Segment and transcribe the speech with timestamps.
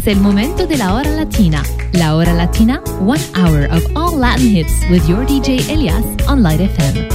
[0.00, 1.62] Es el momento de la hora latina.
[1.92, 6.58] La hora latina, one hour of all Latin hits with your DJ Elias on Light
[6.58, 7.06] FM.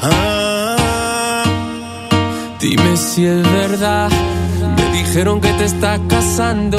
[0.00, 1.44] Ah,
[2.60, 4.12] dime si es verdad.
[4.76, 6.78] Me dijeron que te estás casando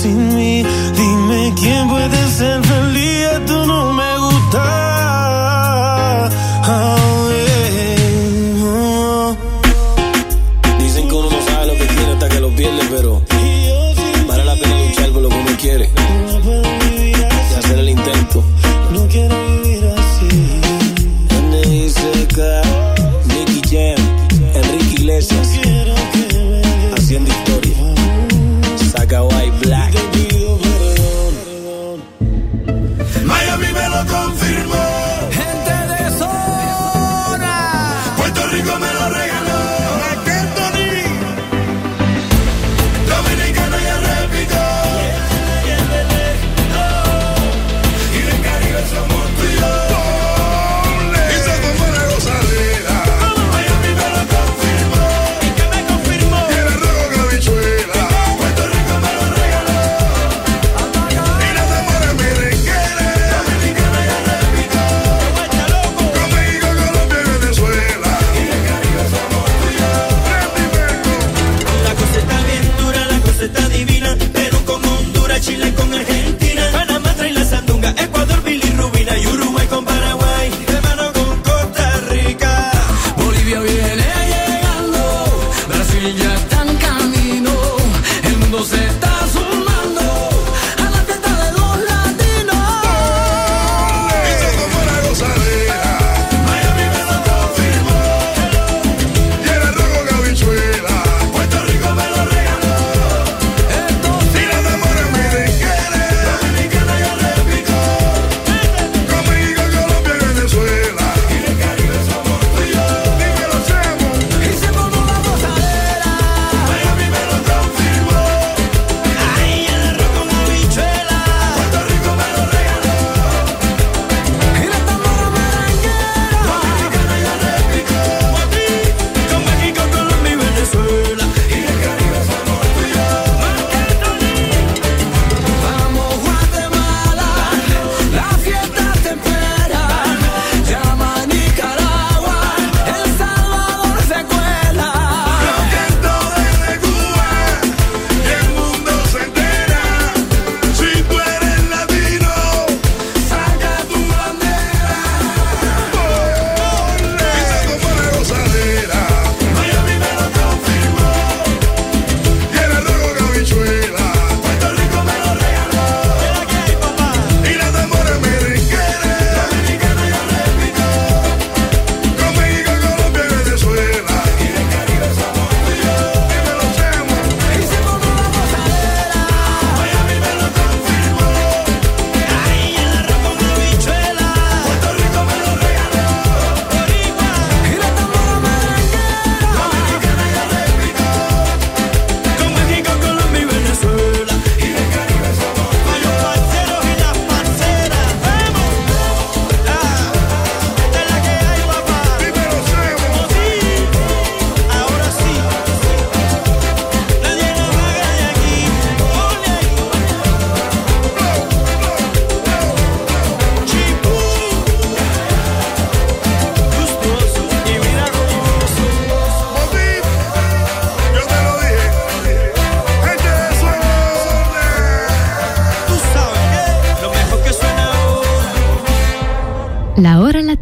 [0.00, 0.49] sin mí.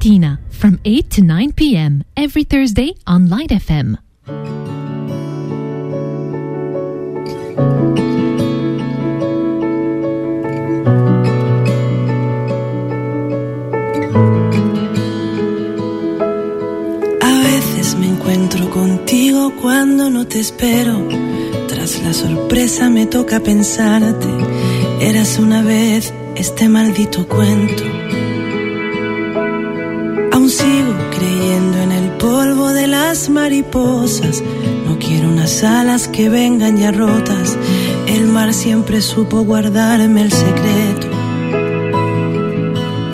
[0.09, 2.03] From 8 to 9 p.m.
[2.17, 3.99] every Thursday on Light FM.
[17.21, 21.07] A veces me encuentro contigo cuando no te espero.
[21.69, 24.27] Tras la sorpresa me toca pensarte.
[25.03, 28.08] Eras una vez este maldito cuento
[31.19, 34.43] creyendo en el polvo de las mariposas.
[34.87, 37.57] No quiero unas alas que vengan ya rotas.
[38.07, 41.09] El mar siempre supo guardarme el secreto.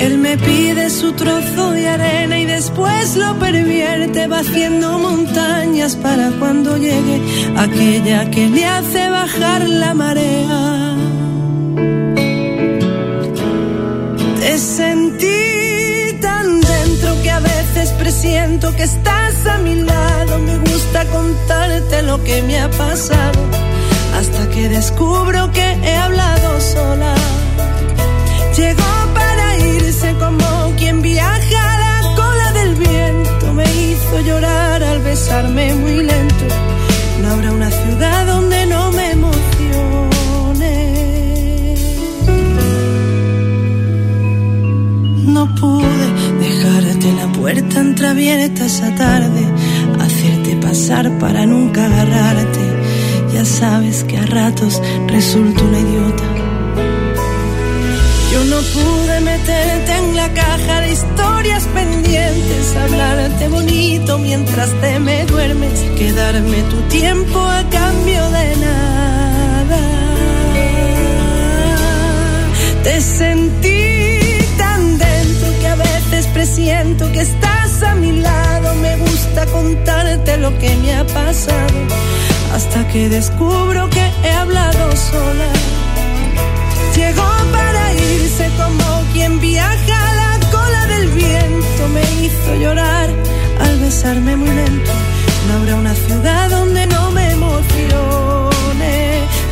[0.01, 6.31] Él me pide su trozo de arena y después lo pervierte, va haciendo montañas para
[6.39, 7.23] cuando llegue
[7.57, 10.84] aquella que le hace bajar la marea.
[17.93, 20.39] Presiento que estás a mi lado.
[20.39, 23.41] Me gusta contarte lo que me ha pasado.
[24.19, 27.15] Hasta que descubro que he hablado sola.
[28.57, 33.53] Llegó para irse como quien viaja a la cola del viento.
[33.53, 36.45] Me hizo llorar al besarme muy lento.
[37.23, 38.84] No habrá una ciudad donde no
[47.45, 49.43] puerta entreabierta esa tarde,
[50.01, 52.65] hacerte pasar para nunca agarrarte.
[53.35, 56.25] Ya sabes que a ratos resulto una idiota.
[58.33, 65.27] Yo no pude meterte en la caja de historias pendientes, hablarte bonito mientras te me
[65.27, 69.81] duermes, quedarme tu tiempo a cambio de nada.
[72.85, 73.74] Te sentí
[76.43, 78.75] siento que estás a mi lado.
[78.77, 81.79] Me gusta contarte lo que me ha pasado.
[82.55, 85.51] Hasta que descubro que he hablado sola.
[86.97, 91.89] Llegó para irse como quien viaja a la cola del viento.
[91.93, 93.09] Me hizo llorar
[93.61, 94.93] al besarme muy lento.
[95.49, 98.95] No habrá una ciudad donde no me emocione.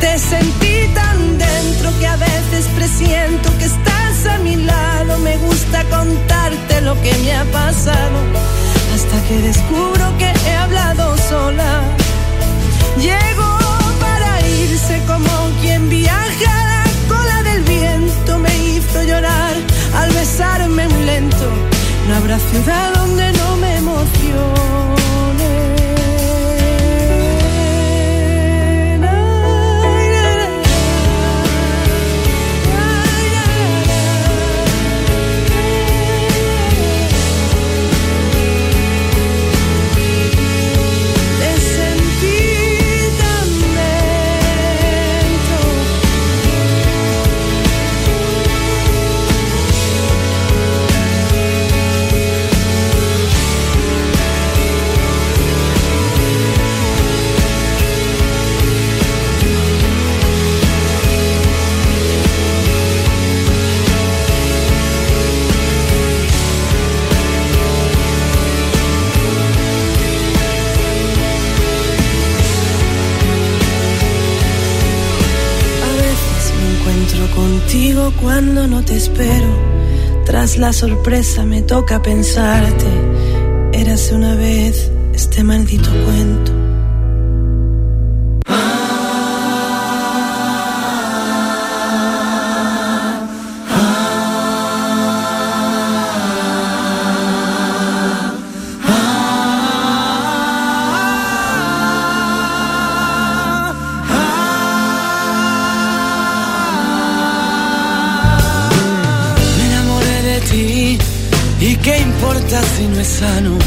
[0.01, 3.92] Te sentí tan dentro que a veces presiento que estás
[4.25, 5.17] a mi lado.
[5.19, 8.17] Me gusta contarte lo que me ha pasado.
[8.93, 11.81] Hasta que descubro que he hablado sola.
[12.97, 13.57] Llegó
[13.99, 18.39] para irse como quien viaja a la cola del viento.
[18.39, 19.55] Me hizo llorar
[19.95, 21.49] al besarme muy lento.
[22.07, 24.82] No habrá ciudad donde no me emocione.
[78.23, 79.73] Cuando no te espero.
[80.25, 82.87] Tras la sorpresa me toca pensarte.
[83.73, 86.62] Érase una vez este maldito cuento.
[112.61, 113.57] Si no es sano.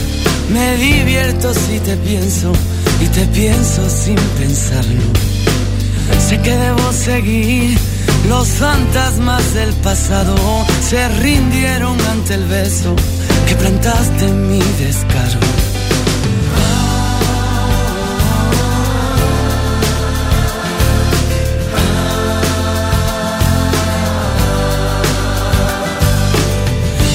[0.52, 2.52] Me divierto si te pienso
[3.00, 5.02] y te pienso sin pensarlo.
[6.28, 7.78] Sé que debo seguir.
[8.28, 10.34] Los fantasmas del pasado
[10.88, 12.94] se rindieron ante el beso
[13.46, 15.40] que plantaste en mi descargo.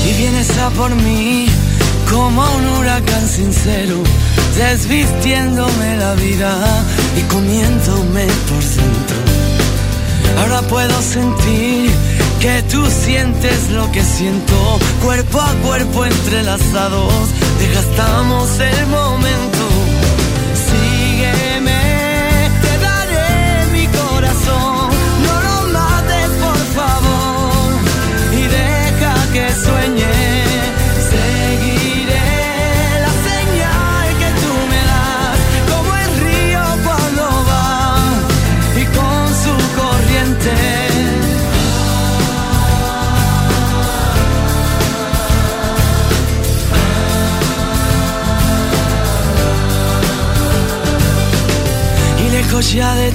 [0.08, 1.51] Y vienes a por mí
[2.12, 3.98] como un huracán sincero,
[4.58, 6.54] desvistiéndome la vida
[7.18, 9.18] y comiéndome por dentro.
[10.40, 11.92] Ahora puedo sentir
[12.40, 17.14] que tú sientes lo que siento, cuerpo a cuerpo entrelazados,
[17.60, 19.61] desgastamos el momento.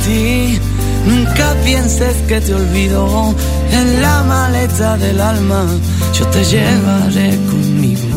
[0.07, 3.35] Nunca pienses que te olvido.
[3.73, 5.67] En la maleta del alma
[6.13, 8.09] yo te llevaré conmigo.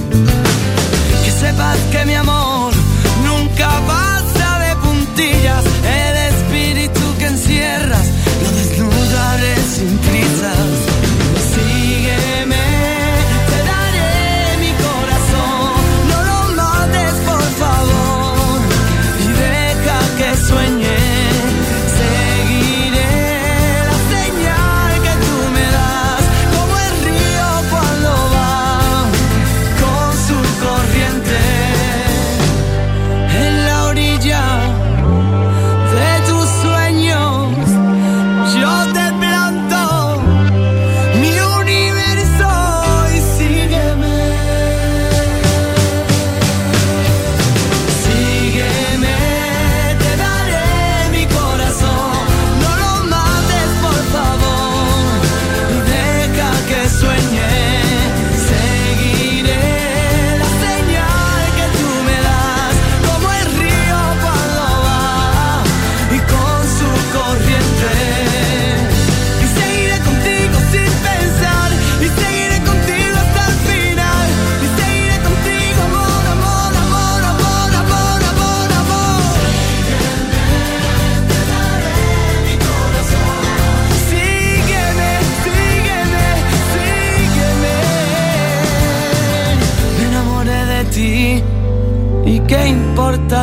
[1.23, 2.38] Que sepas que mi amor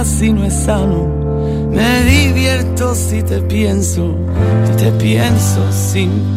[0.05, 1.09] si no es sano.
[1.71, 4.15] Me divierto si te pienso,
[4.65, 6.37] si te pienso sin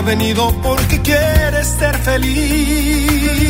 [0.00, 0.04] pensarlo.
[0.04, 3.40] venido porque quieres ser feliz.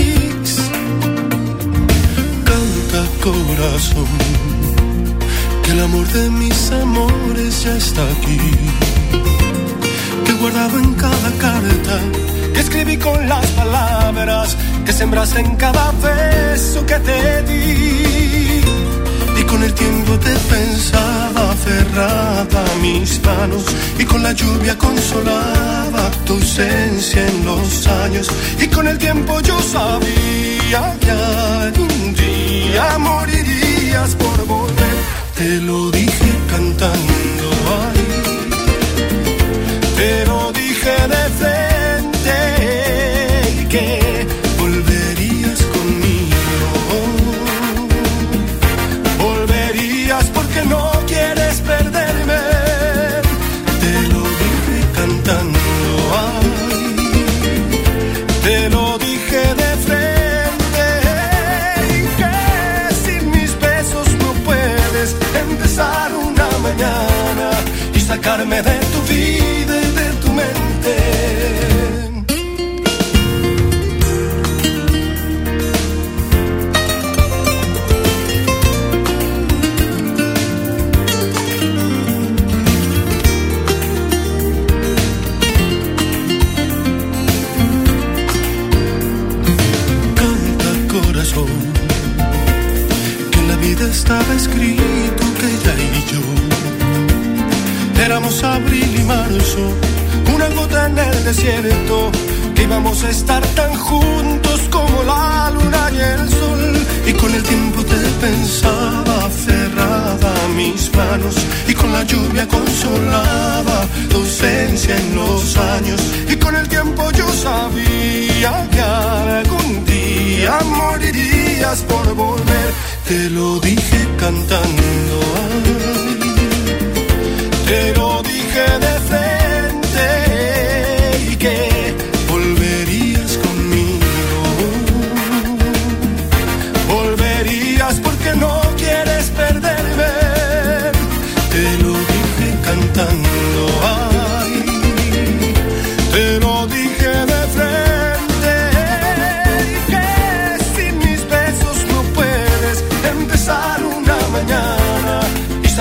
[2.45, 4.07] Canta corazón,
[5.63, 8.41] que el amor de mis amores ya está aquí.
[10.25, 11.99] Que guardado en cada carta
[12.55, 18.61] que escribí con las palabras que sembraste en cada beso que te di.
[19.41, 23.65] Y con el tiempo te pensaba cerrada mis manos
[23.99, 25.80] y con la lluvia consolaba
[26.25, 28.29] tu ausencia en los años
[28.61, 34.97] y con el tiempo yo sabía que algún día morirías por volver.
[35.37, 37.47] Te lo dije cantando
[37.81, 38.20] ahí,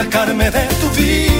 [0.09, 1.38] sacarme de tu vida.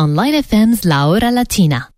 [0.00, 1.90] on Line FM's La Hora Latina.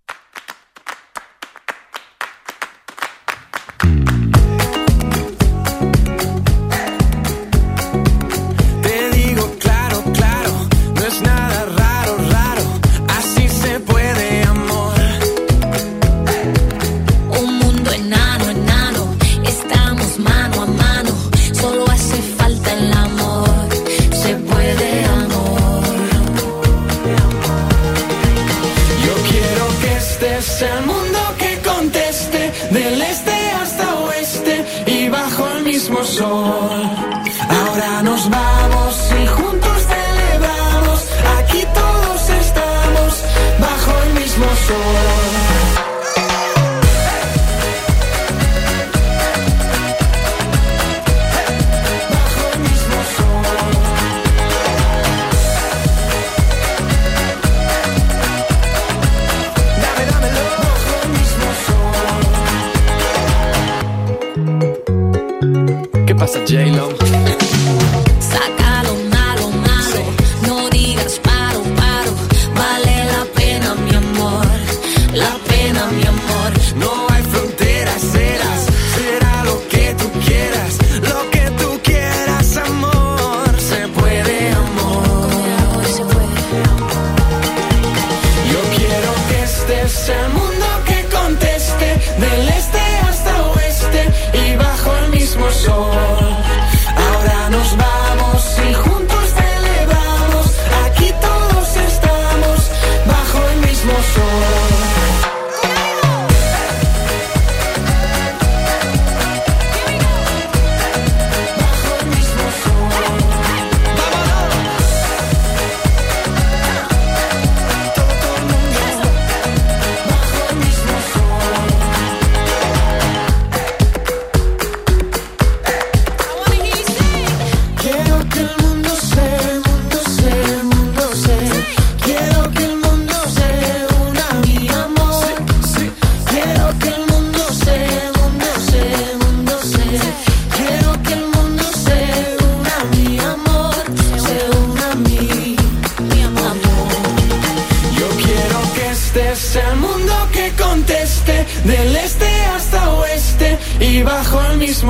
[35.93, 37.02] my soul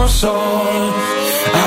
[0.09, 1.62] somos hoy.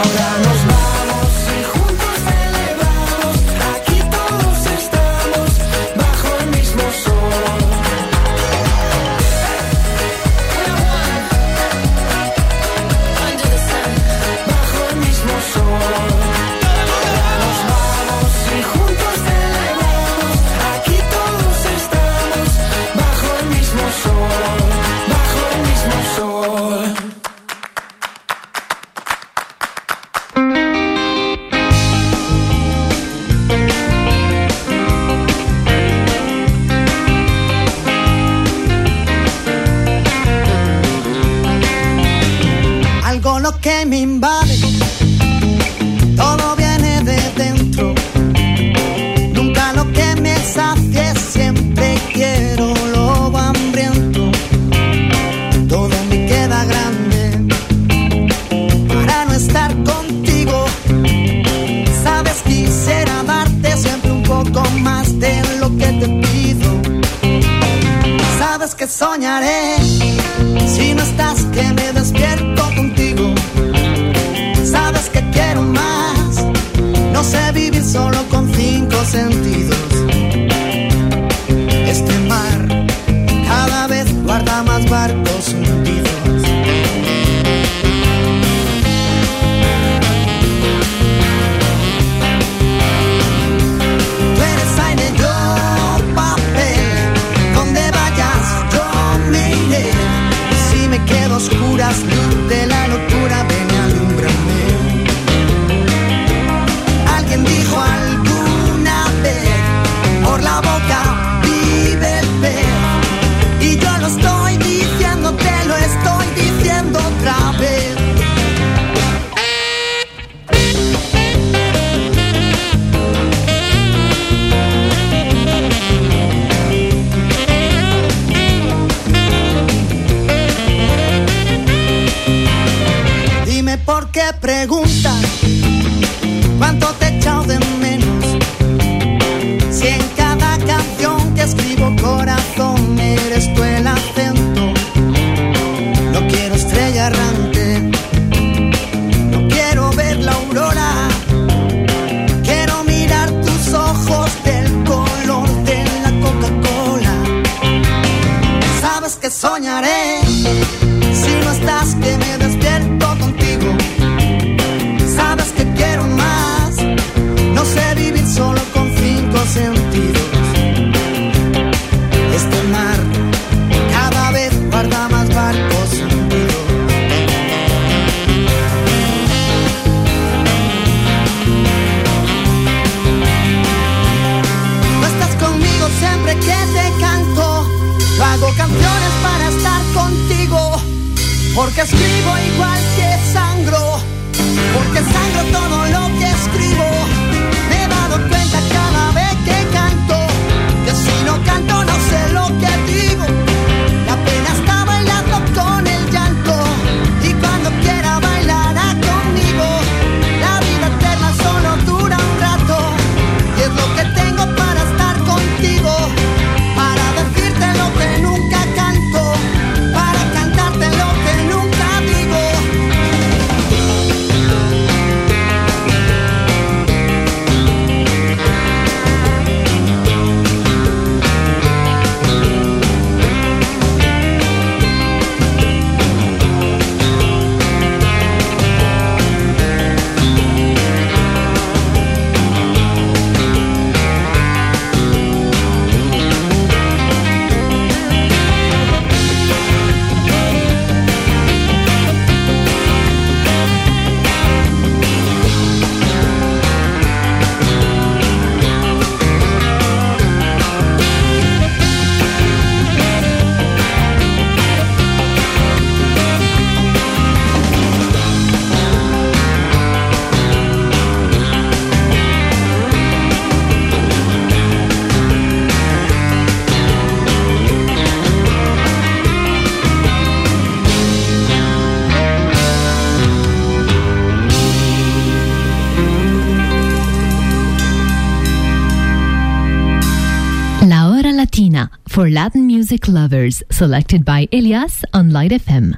[292.15, 295.97] for Latin music lovers, selected by Elias on Light FM.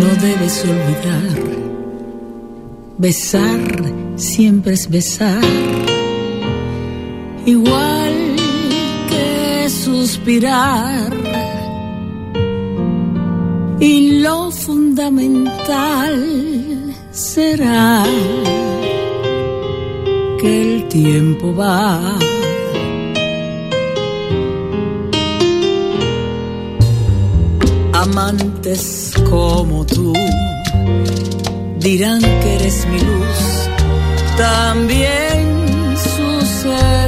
[0.00, 1.38] No debes olvidar,
[2.98, 3.60] besar
[4.16, 5.44] siempre es besar.
[7.46, 7.97] Igual
[10.08, 11.12] suspirar
[13.78, 16.14] y lo fundamental
[17.10, 18.04] será
[20.40, 22.00] que el tiempo va.
[27.92, 30.14] Amantes como tú
[31.80, 33.40] dirán que eres mi luz,
[34.38, 35.38] también
[36.16, 37.07] sucede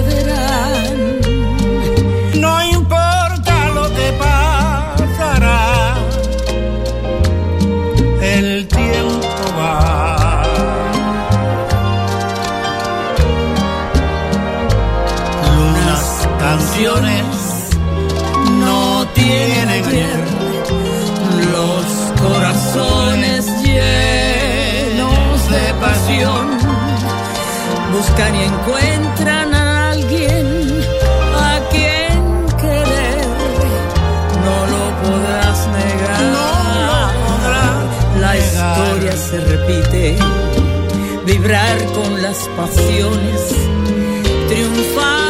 [16.80, 17.26] canciones
[18.58, 20.24] no tienen guerra,
[21.52, 21.84] los
[22.22, 26.58] corazones llenos de pasión
[27.92, 30.80] buscan y encuentran a alguien
[31.34, 33.26] a quien querer,
[34.44, 40.16] no lo podrás negar, no la historia se repite,
[41.26, 43.54] vibrar con las pasiones,
[44.48, 45.29] triunfar.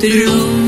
[0.00, 0.67] through.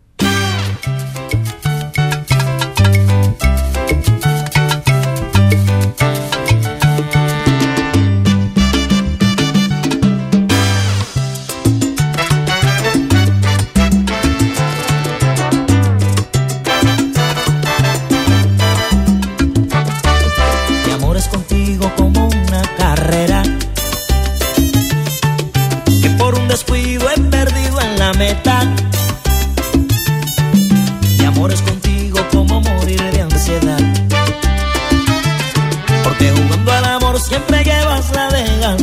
[38.61, 38.77] Porque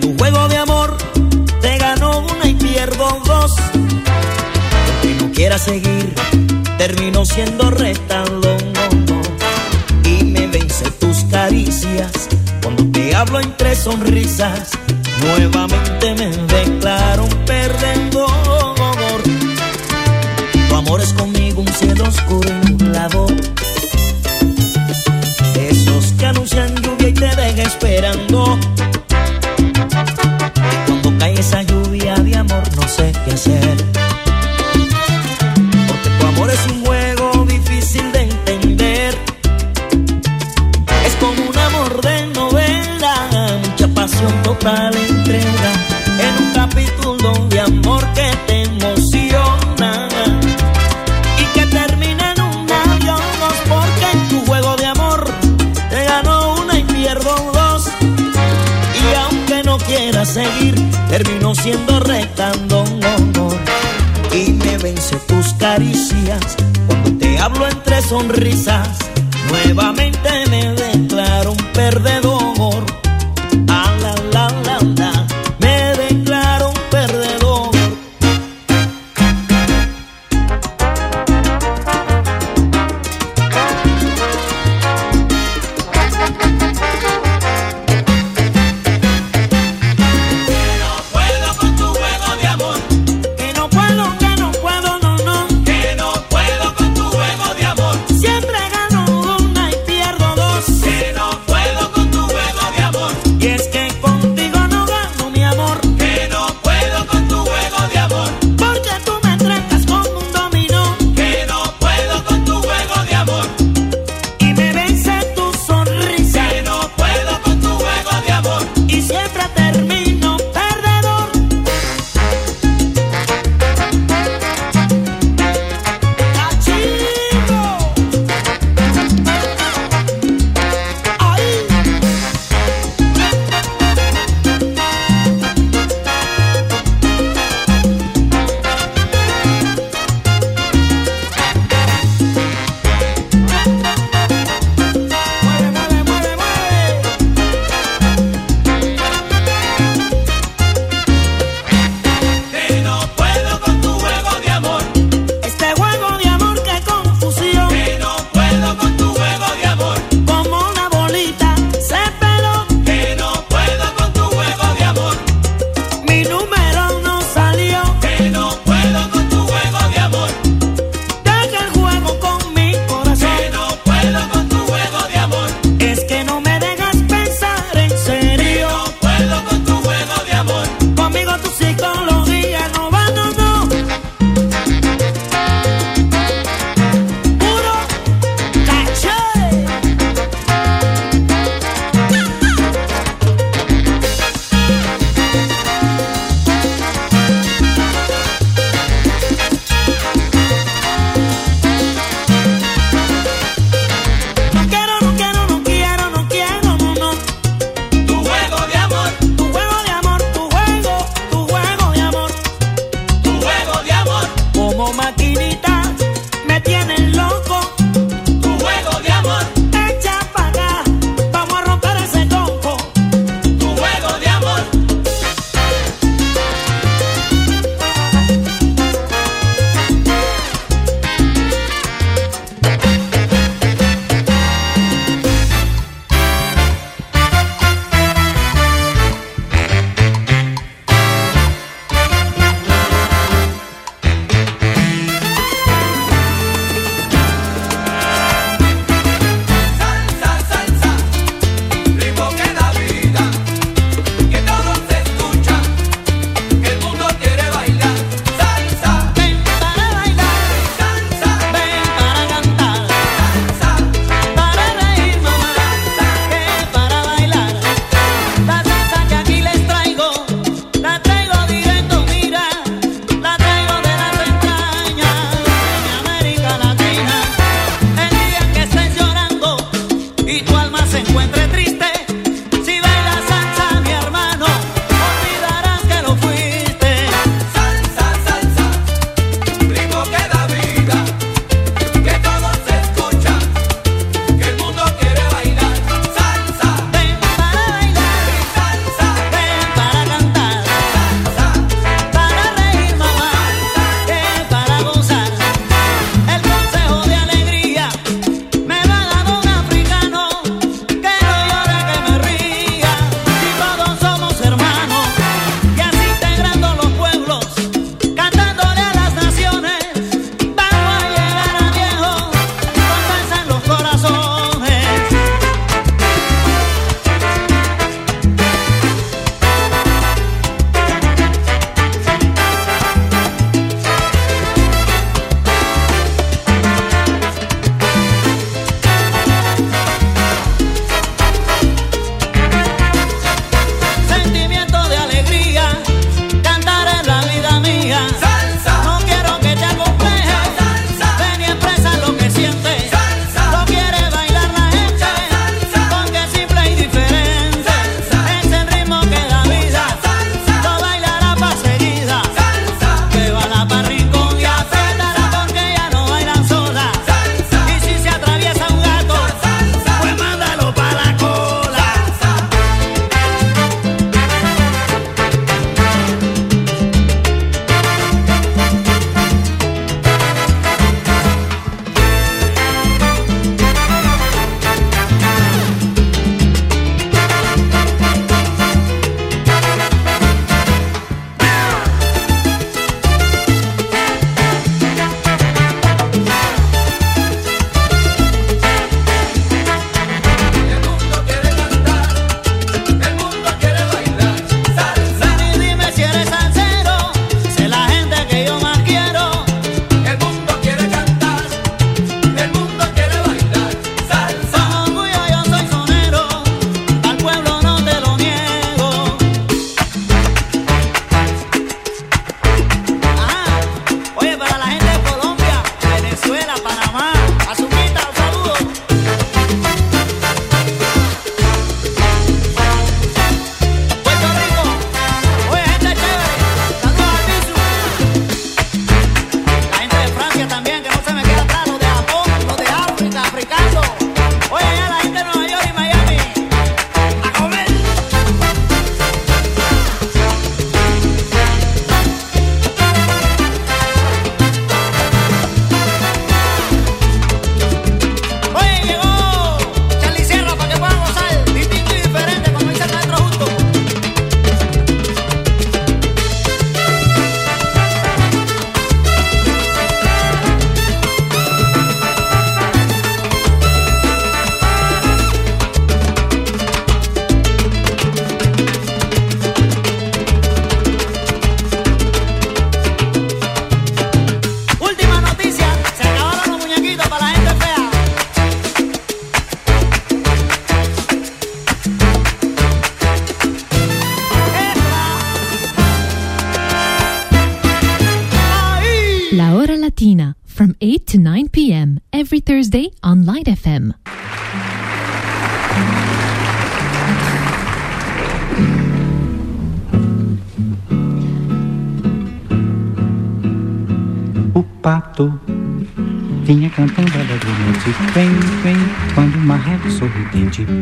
[0.00, 0.96] tu juego de amor
[1.60, 3.52] te ganó una y pierdo dos.
[4.86, 6.14] Porque no quiera seguir,
[6.78, 8.58] termino siendo retalón.
[9.08, 9.20] No.
[10.08, 12.28] Y me vence tus caricias
[12.62, 14.70] cuando te hablo entre sonrisas.
[15.20, 19.22] Nuevamente me declaro un perdedor.
[20.68, 23.26] Tu amor es conmigo un cielo oscuro y inundado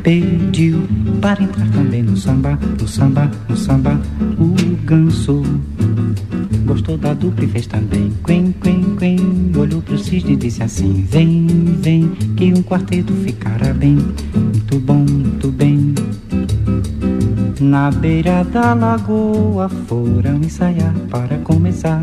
[0.03, 0.87] pediu
[1.21, 4.01] para entrar também no samba, no samba, no samba.
[4.39, 5.43] O ganso
[6.65, 9.53] gostou da dupla e fez também quen, quen, quen.
[9.59, 11.47] Olhou pro cisne e disse assim: Vem,
[11.81, 13.99] vem, que um quarteto ficará bem,
[14.35, 15.95] muito bom, muito bem.
[17.61, 22.01] Na beira da lagoa foram ensaiar para começar.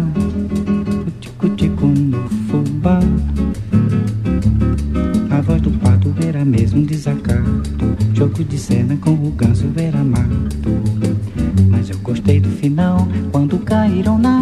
[12.16, 14.34] Gostei do final, quando caíram na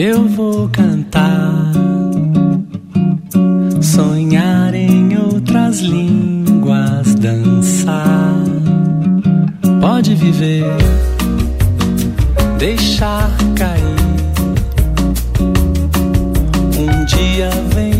[0.00, 1.72] Eu vou cantar,
[3.82, 8.32] sonhar em outras línguas, dançar.
[9.80, 10.70] Pode viver,
[12.60, 13.82] deixar cair.
[16.78, 17.97] Um dia vem.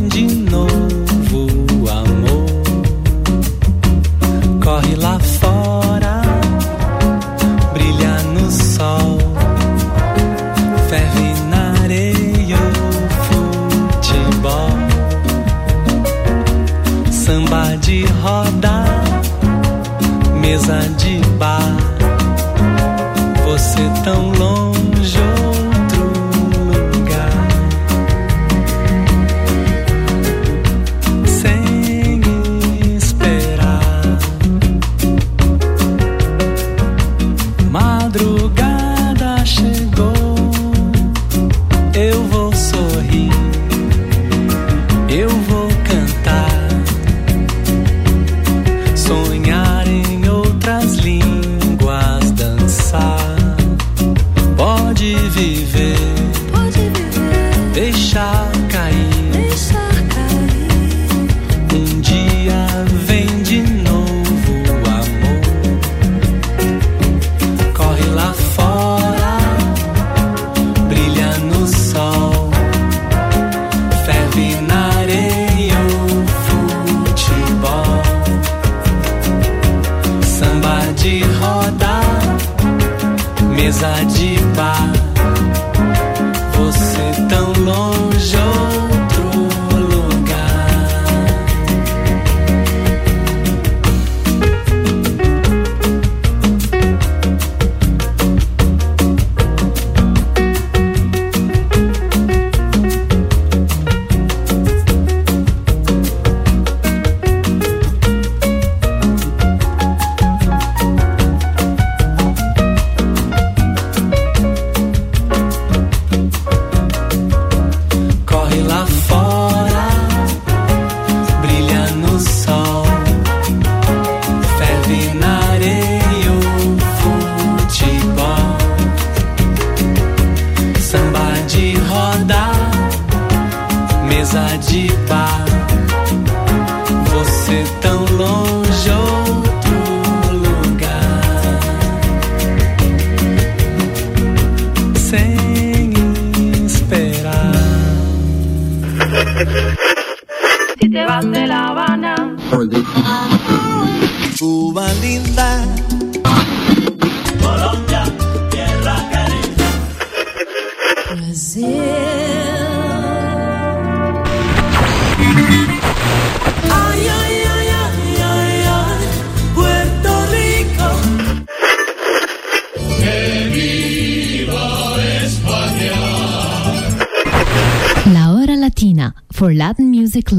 [88.38, 88.87] don't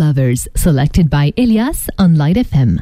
[0.10, 2.82] lovers, selected by Elias on Light FM.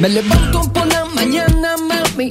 [0.00, 2.28] Me levanto por la mañana, mami,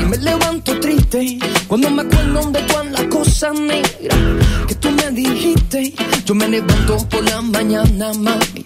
[0.00, 2.89] y me levanto triste cuando me acuerdo de todas
[3.38, 4.18] negras
[4.66, 5.94] que tú me dijiste.
[6.24, 8.64] Yo me levanto por la mañana, mami,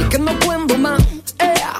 [0.00, 1.00] y que no puedo más.
[1.38, 1.74] ea.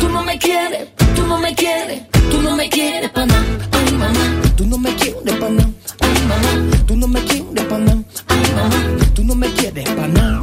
[0.00, 3.44] Tú no me quieres, tú no me quieres, tú no me quieres para nada.
[3.72, 4.24] Ay, mamá,
[4.56, 5.70] tú no me quieres para nada.
[6.00, 8.02] Ay, mamá, tú no me quieres para nada.
[8.28, 8.80] Ay, mamá,
[9.14, 10.42] tú no me quieres para nada.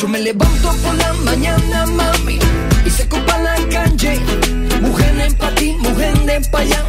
[0.00, 2.38] Yo me levanto por la mañana, mami,
[2.86, 4.18] y se copa la calle.
[4.80, 6.84] Mujeres pa' ti, mujeres pa' allá,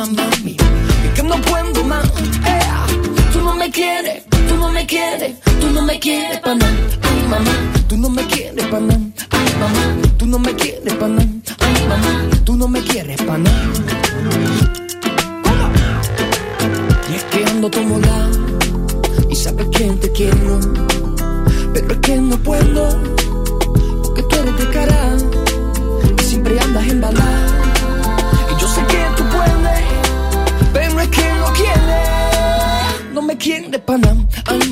[0.00, 0.56] mami,
[1.04, 2.10] y que no puedo más.
[3.32, 6.72] Tú no me quieres, tú no me quieres, tú no me quieres pa' nada.
[7.02, 7.52] Ay, mamá,
[7.88, 9.00] tú no me quieres pa' nada.
[9.30, 11.28] Ay, mamá, tú no me quieres pa' nada.
[11.60, 13.72] Ay, mamá, tú no me quieres pa' nada.
[17.10, 18.28] Y es que ando como la
[19.30, 20.58] y sabes que te quiero,
[21.72, 23.00] pero es que no puedo,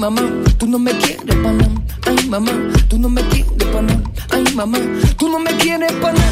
[0.03, 0.23] mamá,
[0.59, 1.71] tú no me quieres pa' nada.
[2.07, 2.51] Ay mamá,
[2.89, 4.03] tú no me quieres pa' nada.
[4.31, 4.79] Ay mamá,
[5.17, 6.32] tú no me quieres pa' nada.